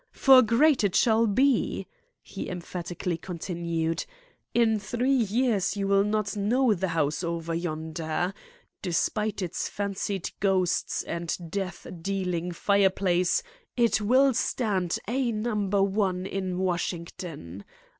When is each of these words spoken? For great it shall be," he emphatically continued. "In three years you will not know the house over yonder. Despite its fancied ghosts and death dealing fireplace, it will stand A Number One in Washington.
For 0.13 0.41
great 0.41 0.83
it 0.83 0.95
shall 0.95 1.27
be," 1.27 1.85
he 2.23 2.49
emphatically 2.49 3.17
continued. 3.17 4.05
"In 4.51 4.79
three 4.79 5.11
years 5.13 5.77
you 5.77 5.87
will 5.87 6.03
not 6.03 6.35
know 6.35 6.73
the 6.73 6.87
house 6.87 7.23
over 7.23 7.53
yonder. 7.53 8.33
Despite 8.81 9.43
its 9.43 9.69
fancied 9.69 10.31
ghosts 10.39 11.03
and 11.03 11.37
death 11.51 11.85
dealing 12.01 12.51
fireplace, 12.51 13.43
it 13.77 14.01
will 14.01 14.33
stand 14.33 14.97
A 15.07 15.31
Number 15.31 15.83
One 15.83 16.25
in 16.25 16.57
Washington. 16.57 17.63